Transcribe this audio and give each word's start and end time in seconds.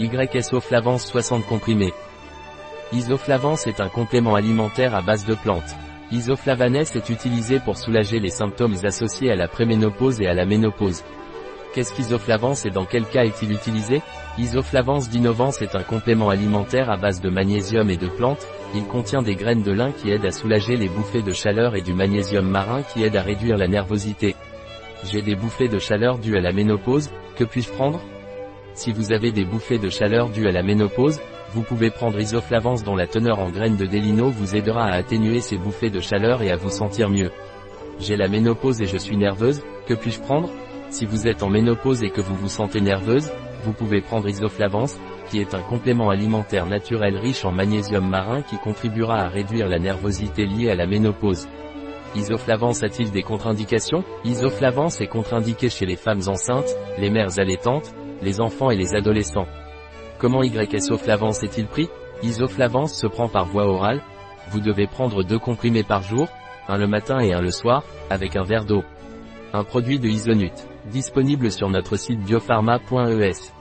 YSO-Flavance 0.00 1.06
60 1.06 1.46
comprimés. 1.46 1.92
Isoflavance 2.92 3.68
est 3.68 3.80
un 3.80 3.88
complément 3.88 4.34
alimentaire 4.34 4.92
à 4.96 5.02
base 5.02 5.24
de 5.24 5.34
plantes. 5.34 5.76
Isoflavanes 6.10 6.74
est 6.74 7.08
utilisé 7.10 7.60
pour 7.60 7.78
soulager 7.78 8.18
les 8.18 8.30
symptômes 8.30 8.74
associés 8.82 9.30
à 9.30 9.36
la 9.36 9.46
préménopause 9.46 10.20
et 10.20 10.26
à 10.26 10.34
la 10.34 10.46
ménopause. 10.46 11.04
Qu'est-ce 11.72 11.94
qu'isoflavance 11.94 12.66
et 12.66 12.70
dans 12.70 12.84
quel 12.84 13.04
cas 13.04 13.24
est-il 13.24 13.52
utilisé? 13.52 14.02
Isoflavance 14.36 15.10
d'innovance 15.10 15.62
est 15.62 15.76
un 15.76 15.82
complément 15.84 16.28
alimentaire 16.28 16.90
à 16.90 16.96
base 16.96 17.20
de 17.20 17.30
magnésium 17.30 17.88
et 17.88 17.96
de 17.96 18.08
plantes, 18.08 18.46
il 18.74 18.84
contient 18.86 19.22
des 19.22 19.36
graines 19.36 19.62
de 19.62 19.72
lin 19.72 19.92
qui 19.92 20.10
aident 20.10 20.26
à 20.26 20.32
soulager 20.32 20.76
les 20.76 20.88
bouffées 20.88 21.22
de 21.22 21.32
chaleur 21.32 21.76
et 21.76 21.82
du 21.82 21.94
magnésium 21.94 22.48
marin 22.48 22.82
qui 22.82 23.04
aide 23.04 23.14
à 23.14 23.22
réduire 23.22 23.56
la 23.56 23.68
nervosité. 23.68 24.34
J'ai 25.04 25.22
des 25.22 25.36
bouffées 25.36 25.68
de 25.68 25.78
chaleur 25.78 26.18
dues 26.18 26.36
à 26.36 26.40
la 26.40 26.52
ménopause, 26.52 27.10
que 27.36 27.44
puis-je 27.44 27.70
prendre? 27.70 28.00
Si 28.74 28.90
vous 28.90 29.12
avez 29.12 29.30
des 29.30 29.44
bouffées 29.44 29.78
de 29.78 29.88
chaleur 29.88 30.30
dues 30.30 30.48
à 30.48 30.52
la 30.52 30.64
ménopause, 30.64 31.20
vous 31.52 31.62
pouvez 31.62 31.90
prendre 31.90 32.18
Isoflavance 32.18 32.82
dont 32.82 32.96
la 32.96 33.06
teneur 33.06 33.38
en 33.38 33.48
graines 33.48 33.76
de 33.76 33.86
délino 33.86 34.30
vous 34.30 34.56
aidera 34.56 34.86
à 34.86 34.94
atténuer 34.96 35.40
ces 35.40 35.56
bouffées 35.56 35.90
de 35.90 36.00
chaleur 36.00 36.42
et 36.42 36.50
à 36.50 36.56
vous 36.56 36.70
sentir 36.70 37.08
mieux. 37.08 37.30
J'ai 38.00 38.16
la 38.16 38.26
ménopause 38.26 38.82
et 38.82 38.86
je 38.86 38.96
suis 38.96 39.16
nerveuse, 39.16 39.62
que 39.86 39.94
puis-je 39.94 40.20
prendre? 40.20 40.50
Si 40.90 41.06
vous 41.06 41.28
êtes 41.28 41.44
en 41.44 41.50
ménopause 41.50 42.02
et 42.02 42.10
que 42.10 42.20
vous 42.20 42.34
vous 42.34 42.48
sentez 42.48 42.80
nerveuse, 42.80 43.30
vous 43.62 43.72
pouvez 43.72 44.00
prendre 44.00 44.28
Isoflavance, 44.28 44.98
qui 45.30 45.38
est 45.38 45.54
un 45.54 45.62
complément 45.62 46.10
alimentaire 46.10 46.66
naturel 46.66 47.16
riche 47.16 47.44
en 47.44 47.52
magnésium 47.52 48.08
marin 48.08 48.42
qui 48.42 48.58
contribuera 48.58 49.20
à 49.20 49.28
réduire 49.28 49.68
la 49.68 49.78
nervosité 49.78 50.46
liée 50.46 50.70
à 50.70 50.74
la 50.74 50.86
ménopause. 50.86 51.46
Isoflavance 52.16 52.82
a-t-il 52.82 53.12
des 53.12 53.22
contre-indications? 53.22 54.02
Isoflavance 54.24 55.00
est 55.00 55.06
contre-indiqué 55.06 55.68
chez 55.68 55.86
les 55.86 55.96
femmes 55.96 56.22
enceintes, 56.26 56.76
les 56.98 57.10
mères 57.10 57.38
allaitantes, 57.38 57.94
les 58.22 58.40
enfants 58.40 58.70
et 58.70 58.76
les 58.76 58.94
adolescents. 58.94 59.46
Comment 60.18 60.42
YSO-Flavance 60.42 61.42
est-il 61.42 61.66
pris? 61.66 61.88
Isoflavance 62.22 62.94
se 62.94 63.06
prend 63.06 63.28
par 63.28 63.46
voie 63.46 63.66
orale. 63.66 64.00
Vous 64.50 64.60
devez 64.60 64.86
prendre 64.86 65.22
deux 65.22 65.38
comprimés 65.38 65.82
par 65.82 66.02
jour, 66.02 66.28
un 66.68 66.78
le 66.78 66.86
matin 66.86 67.20
et 67.20 67.32
un 67.32 67.40
le 67.40 67.50
soir, 67.50 67.82
avec 68.10 68.36
un 68.36 68.42
verre 68.42 68.64
d'eau. 68.64 68.84
Un 69.52 69.64
produit 69.64 69.98
de 69.98 70.08
Isonut, 70.08 70.52
disponible 70.90 71.50
sur 71.50 71.68
notre 71.68 71.96
site 71.96 72.20
biopharma.es. 72.20 73.53